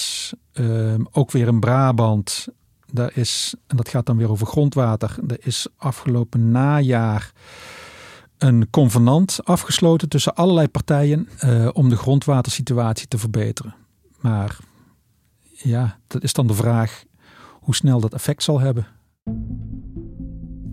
uh, 0.52 0.94
ook 1.12 1.30
weer 1.30 1.46
in 1.46 1.60
Brabant. 1.60 2.46
Daar 2.92 3.10
is, 3.14 3.54
en 3.66 3.76
dat 3.76 3.88
gaat 3.88 4.06
dan 4.06 4.16
weer 4.16 4.30
over 4.30 4.46
grondwater. 4.46 5.16
Er 5.28 5.38
is 5.40 5.66
afgelopen 5.76 6.50
najaar 6.50 7.32
een 8.38 8.70
convenant 8.70 9.38
afgesloten 9.44 10.08
tussen 10.08 10.34
allerlei 10.34 10.68
partijen 10.68 11.28
uh, 11.44 11.68
om 11.72 11.88
de 11.88 11.96
grondwatersituatie 11.96 13.08
te 13.08 13.18
verbeteren. 13.18 13.74
Maar 14.20 14.58
ja, 15.50 15.98
dat 16.06 16.22
is 16.22 16.32
dan 16.32 16.46
de 16.46 16.54
vraag 16.54 17.04
hoe 17.52 17.74
snel 17.74 18.00
dat 18.00 18.14
effect 18.14 18.42
zal 18.42 18.60
hebben. 18.60 18.86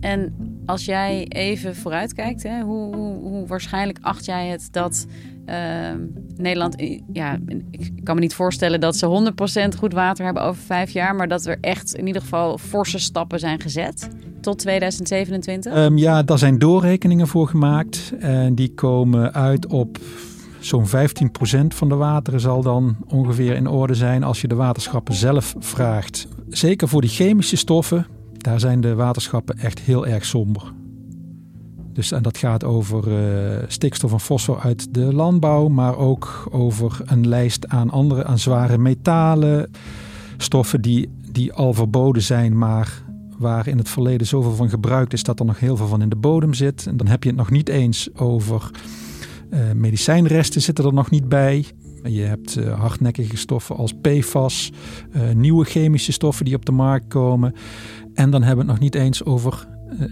En 0.00 0.34
als 0.66 0.84
jij 0.84 1.26
even 1.28 1.76
vooruitkijkt, 1.76 2.42
hoe, 2.42 2.94
hoe, 2.96 3.46
waarschijnlijk 3.46 3.98
acht 4.00 4.24
jij 4.24 4.46
het 4.46 4.68
dat 4.70 5.06
uh, 5.46 5.54
Nederland, 6.36 6.74
ja, 7.12 7.38
ik 7.70 7.90
kan 8.04 8.14
me 8.14 8.20
niet 8.20 8.34
voorstellen 8.34 8.80
dat 8.80 8.96
ze 8.96 9.32
100% 9.74 9.78
goed 9.78 9.92
water 9.92 10.24
hebben 10.24 10.42
over 10.42 10.62
vijf 10.62 10.90
jaar, 10.90 11.14
maar 11.14 11.28
dat 11.28 11.46
er 11.46 11.58
echt 11.60 11.94
in 11.94 12.06
ieder 12.06 12.22
geval 12.22 12.58
forse 12.58 12.98
stappen 12.98 13.38
zijn 13.38 13.60
gezet 13.60 14.08
tot 14.40 14.58
2027? 14.58 15.74
Um, 15.76 15.98
ja, 15.98 16.22
daar 16.22 16.38
zijn 16.38 16.58
doorrekeningen 16.58 17.26
voor 17.26 17.48
gemaakt 17.48 18.12
en 18.18 18.54
die 18.54 18.74
komen 18.74 19.34
uit 19.34 19.66
op 19.66 19.98
zo'n 20.60 20.86
15% 20.86 20.90
van 21.66 21.88
de 21.88 21.94
wateren 21.94 22.40
zal 22.40 22.62
dan 22.62 22.96
ongeveer 23.08 23.54
in 23.54 23.68
orde 23.68 23.94
zijn 23.94 24.22
als 24.22 24.40
je 24.40 24.48
de 24.48 24.54
waterschappen 24.54 25.14
zelf 25.14 25.54
vraagt. 25.58 26.28
Zeker 26.48 26.88
voor 26.88 27.00
die 27.00 27.10
chemische 27.10 27.56
stoffen, 27.56 28.06
daar 28.46 28.60
zijn 28.60 28.80
de 28.80 28.94
waterschappen 28.94 29.58
echt 29.58 29.80
heel 29.80 30.06
erg 30.06 30.24
somber. 30.24 30.72
Dus 31.92 32.12
en 32.12 32.22
dat 32.22 32.38
gaat 32.38 32.64
over 32.64 33.08
uh, 33.08 33.64
stikstof 33.66 34.12
en 34.12 34.20
fosfor 34.20 34.60
uit 34.60 34.94
de 34.94 35.14
landbouw, 35.14 35.68
maar 35.68 35.96
ook 35.96 36.48
over 36.50 37.00
een 37.04 37.28
lijst 37.28 37.68
aan 37.68 37.90
andere, 37.90 38.24
aan 38.24 38.38
zware 38.38 38.78
metalen, 38.78 39.70
stoffen 40.36 40.80
die, 40.80 41.08
die 41.32 41.52
al 41.52 41.72
verboden 41.72 42.22
zijn, 42.22 42.58
maar 42.58 43.02
waar 43.38 43.66
in 43.66 43.78
het 43.78 43.88
verleden 43.88 44.26
zoveel 44.26 44.54
van 44.54 44.68
gebruikt 44.68 45.12
is 45.12 45.22
dat 45.22 45.40
er 45.40 45.46
nog 45.46 45.60
heel 45.60 45.76
veel 45.76 45.86
van 45.86 46.02
in 46.02 46.08
de 46.08 46.16
bodem 46.16 46.54
zit. 46.54 46.86
En 46.86 46.96
dan 46.96 47.06
heb 47.06 47.22
je 47.22 47.28
het 47.28 47.38
nog 47.38 47.50
niet 47.50 47.68
eens 47.68 48.14
over 48.14 48.70
uh, 49.50 49.60
medicijnresten 49.74 50.62
zitten 50.62 50.84
er 50.84 50.94
nog 50.94 51.10
niet 51.10 51.28
bij. 51.28 51.64
Je 52.02 52.22
hebt 52.22 52.56
uh, 52.56 52.80
hardnekkige 52.80 53.36
stoffen 53.36 53.76
als 53.76 53.92
PFAS, 54.00 54.72
nieuwe 55.34 55.64
chemische 55.64 56.12
stoffen 56.12 56.44
die 56.44 56.54
op 56.54 56.66
de 56.66 56.72
markt 56.72 57.08
komen. 57.08 57.54
En 58.16 58.30
dan 58.30 58.42
hebben 58.42 58.64
we 58.66 58.72
het 58.72 58.80
nog 58.80 58.90
niet 58.90 59.02
eens 59.02 59.24
over 59.24 59.66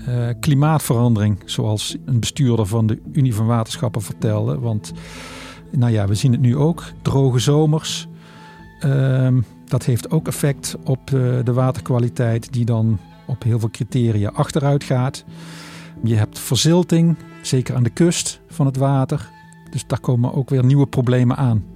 uh, 0.08 0.28
klimaatverandering, 0.40 1.42
zoals 1.44 1.96
een 2.04 2.20
bestuurder 2.20 2.66
van 2.66 2.86
de 2.86 3.00
Unie 3.12 3.34
van 3.34 3.46
Waterschappen 3.46 4.02
vertelde. 4.02 4.58
Want 4.58 4.92
nou 5.70 5.92
ja, 5.92 6.06
we 6.06 6.14
zien 6.14 6.32
het 6.32 6.40
nu 6.40 6.56
ook, 6.56 6.84
droge 7.02 7.38
zomers. 7.38 8.06
Uh, 8.84 9.28
dat 9.64 9.84
heeft 9.84 10.10
ook 10.10 10.26
effect 10.26 10.76
op 10.84 11.06
de, 11.06 11.40
de 11.44 11.52
waterkwaliteit, 11.52 12.52
die 12.52 12.64
dan 12.64 12.98
op 13.26 13.42
heel 13.42 13.58
veel 13.58 13.70
criteria 13.70 14.28
achteruit 14.28 14.84
gaat. 14.84 15.24
Je 16.02 16.14
hebt 16.14 16.38
verzilting, 16.38 17.16
zeker 17.42 17.74
aan 17.74 17.82
de 17.82 17.90
kust 17.90 18.40
van 18.48 18.66
het 18.66 18.76
water. 18.76 19.30
Dus 19.70 19.86
daar 19.86 20.00
komen 20.00 20.34
ook 20.34 20.50
weer 20.50 20.64
nieuwe 20.64 20.86
problemen 20.86 21.36
aan. 21.36 21.73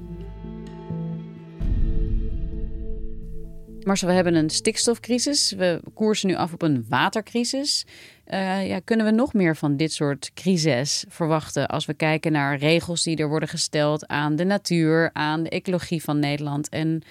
Marcel, 3.89 4.09
we 4.09 4.15
hebben 4.15 4.35
een 4.35 4.51
stikstofcrisis. 4.51 5.53
We 5.53 5.81
koersen 5.95 6.29
nu 6.29 6.35
af 6.35 6.53
op 6.53 6.63
een 6.63 6.87
watercrisis. 6.89 7.87
Uh, 8.27 8.69
ja, 8.69 8.81
kunnen 8.85 9.07
we 9.07 9.13
nog 9.13 9.33
meer 9.33 9.57
van 9.57 9.77
dit 9.77 9.93
soort 9.93 10.31
crises 10.35 11.05
verwachten 11.09 11.67
als 11.67 11.87
we 11.87 11.95
kijken 11.95 12.33
naar 12.33 12.59
regels 12.59 13.03
die 13.03 13.17
er 13.17 13.29
worden 13.29 13.49
gesteld 13.49 14.07
aan 14.07 14.37
de 14.37 14.45
natuur, 14.45 15.11
aan 15.13 15.43
de 15.43 15.49
ecologie 15.49 16.03
van 16.03 16.19
Nederland 16.19 16.69
en 16.69 17.03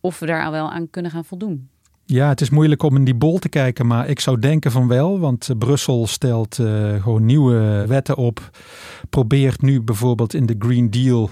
of 0.00 0.18
we 0.18 0.26
daar 0.26 0.44
al 0.44 0.50
wel 0.50 0.70
aan 0.70 0.90
kunnen 0.90 1.10
gaan 1.10 1.24
voldoen? 1.24 1.68
Ja, 2.04 2.28
het 2.28 2.40
is 2.40 2.50
moeilijk 2.50 2.82
om 2.82 2.96
in 2.96 3.04
die 3.04 3.14
bol 3.14 3.38
te 3.38 3.48
kijken, 3.48 3.86
maar 3.86 4.08
ik 4.08 4.20
zou 4.20 4.38
denken 4.38 4.70
van 4.70 4.88
wel, 4.88 5.18
want 5.18 5.48
Brussel 5.58 6.06
stelt 6.06 6.58
uh, 6.58 7.02
gewoon 7.02 7.24
nieuwe 7.24 7.84
wetten 7.86 8.16
op. 8.16 8.50
Probeert 9.10 9.62
nu 9.62 9.82
bijvoorbeeld 9.82 10.34
in 10.34 10.46
de 10.46 10.56
Green 10.58 10.90
Deal 10.90 11.30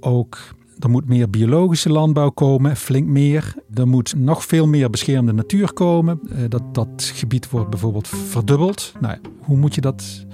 ook 0.00 0.38
er 0.78 0.90
moet 0.90 1.08
meer 1.08 1.30
biologische 1.30 1.90
landbouw 1.90 2.30
komen, 2.30 2.76
flink 2.76 3.06
meer. 3.06 3.54
Er 3.74 3.88
moet 3.88 4.14
nog 4.16 4.44
veel 4.44 4.66
meer 4.66 4.90
beschermde 4.90 5.32
natuur 5.32 5.72
komen. 5.72 6.20
Dat, 6.48 6.74
dat 6.74 7.12
gebied 7.14 7.50
wordt 7.50 7.70
bijvoorbeeld 7.70 8.08
verdubbeld. 8.08 8.92
Nou, 9.00 9.18
hoe 9.38 9.56
moet 9.56 9.74
je 9.74 9.80
dat 9.80 10.26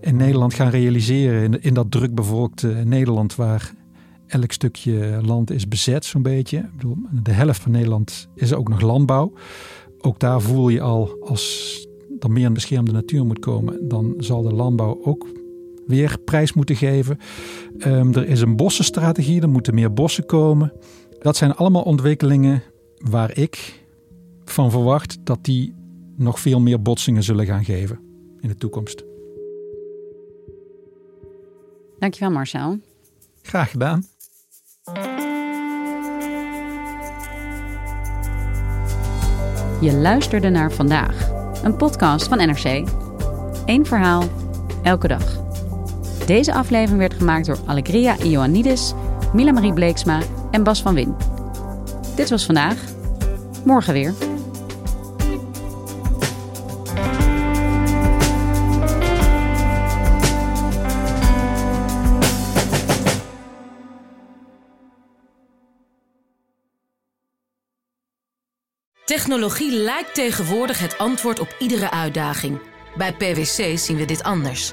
in 0.00 0.16
Nederland 0.16 0.54
gaan 0.54 0.70
realiseren? 0.70 1.42
In, 1.42 1.62
in 1.62 1.74
dat 1.74 1.90
drukbevolkte 1.90 2.68
Nederland 2.68 3.34
waar 3.34 3.74
elk 4.26 4.52
stukje 4.52 5.20
land 5.22 5.50
is 5.50 5.68
bezet 5.68 6.04
zo'n 6.04 6.22
beetje. 6.22 6.58
Ik 6.58 6.76
bedoel, 6.76 6.96
de 7.22 7.32
helft 7.32 7.60
van 7.60 7.72
Nederland 7.72 8.28
is 8.34 8.54
ook 8.54 8.68
nog 8.68 8.80
landbouw. 8.80 9.32
Ook 10.00 10.20
daar 10.20 10.40
voel 10.40 10.68
je 10.68 10.80
al, 10.80 11.16
als 11.24 11.86
er 12.18 12.30
meer 12.30 12.52
beschermde 12.52 12.92
natuur 12.92 13.26
moet 13.26 13.38
komen, 13.38 13.88
dan 13.88 14.14
zal 14.18 14.42
de 14.42 14.52
landbouw 14.52 15.00
ook 15.02 15.26
weer 15.86 16.18
prijs 16.24 16.52
moeten 16.52 16.76
geven. 16.76 17.18
Um, 17.78 18.14
er 18.14 18.28
is 18.28 18.40
een 18.40 18.56
bossenstrategie, 18.56 19.40
er 19.40 19.48
moeten 19.48 19.74
meer 19.74 19.92
bossen 19.92 20.26
komen. 20.26 20.72
Dat 21.18 21.36
zijn 21.36 21.54
allemaal 21.54 21.82
ontwikkelingen 21.82 22.62
waar 22.98 23.38
ik 23.38 23.84
van 24.44 24.70
verwacht 24.70 25.18
dat 25.24 25.44
die 25.44 25.74
nog 26.16 26.40
veel 26.40 26.60
meer 26.60 26.82
botsingen 26.82 27.22
zullen 27.22 27.46
gaan 27.46 27.64
geven 27.64 27.98
in 28.40 28.48
de 28.48 28.56
toekomst. 28.56 29.04
Dankjewel 31.98 32.30
Marcel. 32.30 32.78
Graag 33.42 33.70
gedaan. 33.70 34.04
Je 39.80 39.92
luisterde 39.92 40.48
naar 40.48 40.72
vandaag, 40.72 41.30
een 41.62 41.76
podcast 41.76 42.28
van 42.28 42.38
NRC. 42.38 42.88
Eén 43.66 43.86
verhaal, 43.86 44.24
elke 44.82 45.08
dag. 45.08 45.43
Deze 46.26 46.54
aflevering 46.54 46.98
werd 46.98 47.14
gemaakt 47.14 47.46
door 47.46 47.58
Allegria 47.66 48.18
Ioannidis, 48.18 48.92
Mila 49.32 49.52
Marie 49.52 49.72
Bleeksma 49.72 50.20
en 50.50 50.62
Bas 50.62 50.82
van 50.82 50.94
Win. 50.94 51.16
Dit 52.16 52.30
was 52.30 52.44
vandaag. 52.44 52.76
Morgen 53.64 53.92
weer. 53.92 54.14
Technologie 69.04 69.72
lijkt 69.72 70.14
tegenwoordig 70.14 70.78
het 70.78 70.98
antwoord 70.98 71.38
op 71.38 71.56
iedere 71.58 71.90
uitdaging. 71.90 72.60
Bij 72.96 73.12
PwC 73.12 73.78
zien 73.78 73.96
we 73.96 74.04
dit 74.04 74.22
anders. 74.22 74.72